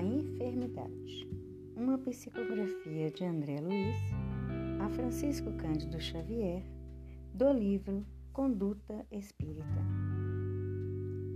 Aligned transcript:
enfermidade. 0.00 1.28
Uma 1.76 1.98
psicografia 1.98 3.10
de 3.10 3.26
André 3.26 3.60
Luiz, 3.60 3.94
a 4.80 4.88
Francisco 4.88 5.52
Cândido 5.52 6.00
Xavier, 6.00 6.64
do 7.34 7.52
livro 7.52 8.06
Conduta 8.32 9.06
Espírita. 9.12 9.84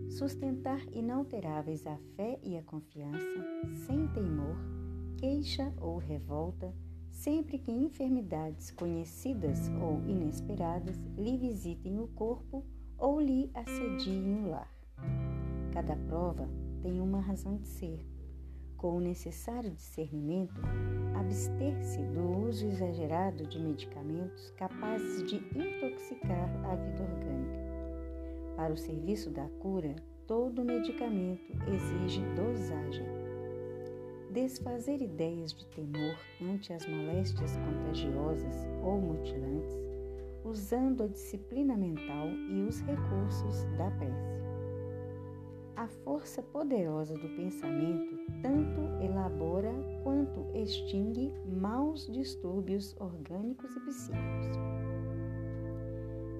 Sustentar 0.09 0.81
inalteráveis 0.91 1.87
a 1.87 1.99
fé 2.17 2.41
e 2.43 2.57
a 2.57 2.63
confiança, 2.63 3.45
sem 3.87 4.09
temor, 4.09 4.57
queixa 5.19 5.71
ou 5.77 5.99
revolta, 5.99 6.75
sempre 7.11 7.59
que 7.59 7.71
enfermidades 7.71 8.71
conhecidas 8.71 9.69
ou 9.83 10.01
inesperadas 10.09 10.97
lhe 11.15 11.37
visitem 11.37 12.01
o 12.01 12.09
corpo 12.09 12.65
ou 12.97 13.21
lhe 13.21 13.51
assediem 13.53 14.45
o 14.45 14.49
lar. 14.49 14.75
Cada 15.75 15.95
prova 15.95 16.49
tem 16.83 17.01
uma 17.01 17.21
razão 17.21 17.57
de 17.57 17.69
ser. 17.69 18.07
Com 18.77 18.97
o 18.97 19.01
necessário 19.01 19.71
discernimento, 19.71 20.61
abster-se 21.15 22.03
do 22.05 22.47
uso 22.47 22.67
exagerado 22.67 23.47
de 23.47 23.59
medicamentos 23.59 24.51
capazes 24.53 25.29
de 25.29 25.37
intoxicar 25.37 26.49
a 26.65 26.77
vida 26.77 27.03
orgânica. 27.03 27.61
Para 28.57 28.73
o 28.73 28.79
serviço 28.79 29.31
da 29.31 29.47
cura, 29.61 29.95
todo 30.27 30.65
medicamento 30.65 31.53
exige 31.69 32.23
dosagem. 32.35 33.07
Desfazer 34.33 35.03
ideias 35.03 35.53
de 35.53 35.67
temor 35.67 36.17
ante 36.41 36.73
as 36.73 36.87
moléstias 36.87 37.57
contagiosas 37.57 38.55
ou 38.83 38.99
mutilantes, 38.99 39.77
usando 40.45 41.03
a 41.03 41.09
disciplina 41.09 41.77
mental 41.77 42.29
e 42.29 42.63
os 42.63 42.81
recursos 42.81 43.65
da 43.77 43.91
prece. 43.91 44.10
A 45.81 45.89
força 46.05 46.43
poderosa 46.43 47.15
do 47.15 47.27
pensamento 47.37 48.15
tanto 48.43 49.03
elabora 49.03 49.73
quanto 50.05 50.45
extingue 50.55 51.33
maus 51.59 52.07
distúrbios 52.13 52.95
orgânicos 53.01 53.75
e 53.75 53.81
psíquicos. 53.81 54.59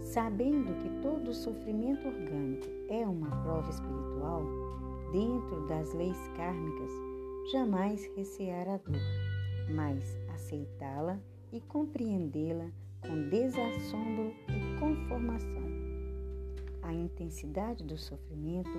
Sabendo 0.03 0.75
que 0.83 0.91
todo 1.01 1.33
sofrimento 1.33 2.07
orgânico 2.07 2.67
é 2.91 3.07
uma 3.07 3.31
prova 3.43 3.71
espiritual, 3.71 4.43
dentro 5.11 5.67
das 5.69 5.91
leis 5.95 6.19
kármicas, 6.37 6.91
jamais 7.51 8.05
recear 8.15 8.69
a 8.69 8.77
dor, 8.77 9.01
mas 9.75 10.19
aceitá-la 10.35 11.19
e 11.51 11.63
compreendê-la 11.63 12.71
com 13.01 13.31
desassombro 13.31 14.35
e 14.51 14.79
conformação. 14.79 15.71
A 16.83 16.93
intensidade 16.93 17.85
do 17.85 17.97
sofrimento 17.97 18.79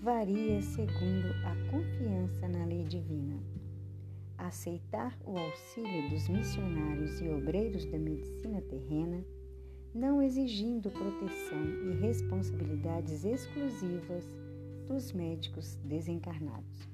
varia 0.00 0.62
segundo 0.62 1.28
a 1.44 1.70
confiança 1.70 2.48
na 2.48 2.64
lei 2.64 2.84
divina. 2.84 3.38
Aceitar 4.38 5.14
o 5.26 5.36
auxílio 5.36 6.08
dos 6.08 6.26
missionários 6.26 7.20
e 7.20 7.28
obreiros 7.28 7.84
da 7.84 7.98
medicina 7.98 8.62
terrena, 8.62 9.22
não 9.94 10.22
exigindo 10.22 10.90
proteção 10.90 11.62
e 11.84 12.00
responsabilidades 12.00 13.26
exclusivas 13.26 14.24
dos 14.86 15.12
médicos 15.12 15.74
desencarnados. 15.84 16.88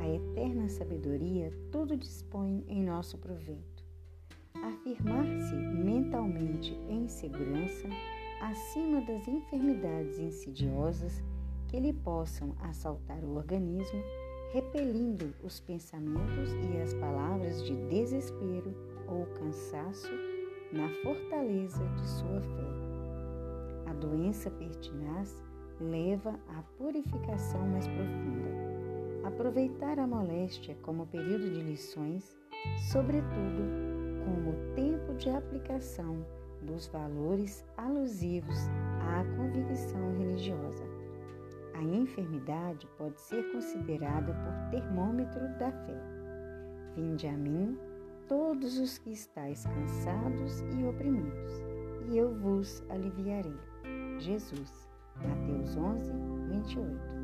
A 0.00 0.08
eterna 0.08 0.70
sabedoria 0.70 1.52
tudo 1.70 1.94
dispõe 1.94 2.64
em 2.68 2.82
nosso 2.82 3.18
proveito. 3.18 3.84
Afirmar-se 4.54 5.54
mentalmente 5.54 6.72
em 6.88 7.06
segurança 7.06 7.86
acima 8.40 9.02
das 9.02 9.28
enfermidades 9.28 10.18
insidiosas 10.18 11.22
que 11.72 11.80
lhe 11.80 11.94
possam 11.94 12.54
assaltar 12.60 13.24
o 13.24 13.34
organismo, 13.34 14.04
repelindo 14.52 15.34
os 15.42 15.58
pensamentos 15.58 16.52
e 16.70 16.76
as 16.82 16.92
palavras 16.92 17.64
de 17.64 17.74
desespero 17.88 18.74
ou 19.08 19.24
cansaço 19.38 20.12
na 20.70 20.86
fortaleza 21.02 21.82
de 21.96 22.06
sua 22.06 22.42
fé. 22.42 23.90
A 23.90 23.94
doença 23.94 24.50
pertinaz 24.50 25.42
leva 25.80 26.38
à 26.50 26.62
purificação 26.76 27.66
mais 27.68 27.88
profunda. 27.88 28.50
Aproveitar 29.24 29.98
a 29.98 30.06
moléstia 30.06 30.76
como 30.82 31.06
período 31.06 31.50
de 31.54 31.62
lições, 31.62 32.36
sobretudo 32.92 33.62
como 34.26 34.74
tempo 34.74 35.14
de 35.14 35.30
aplicação 35.30 36.22
dos 36.60 36.86
valores 36.88 37.64
alusivos 37.78 38.58
à 39.00 39.24
convicção 39.36 40.18
religiosa. 40.18 40.81
A 41.82 41.84
enfermidade 41.84 42.86
pode 42.96 43.20
ser 43.20 43.42
considerada 43.50 44.32
por 44.32 44.70
termômetro 44.70 45.40
da 45.58 45.72
fé. 45.72 46.00
Vinde 46.94 47.26
a 47.26 47.32
mim, 47.32 47.76
todos 48.28 48.78
os 48.78 48.98
que 48.98 49.10
estáis 49.10 49.64
cansados 49.64 50.60
e 50.60 50.84
oprimidos, 50.84 51.52
e 52.08 52.16
eu 52.16 52.32
vos 52.36 52.84
aliviarei. 52.88 53.58
Jesus, 54.20 54.88
Mateus 55.16 55.76
11, 55.76 56.12
28. 56.50 57.21